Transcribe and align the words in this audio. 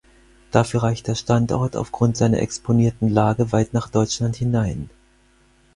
Dafür 0.49 0.81
reicht 0.81 1.05
der 1.07 1.13
Standort 1.13 1.75
aufgrund 1.75 2.17
seiner 2.17 2.39
exponierten 2.39 3.07
Lage 3.07 3.51
weit 3.51 3.71
nach 3.75 3.87
Deutschland 3.87 4.35
hinein. 4.35 4.89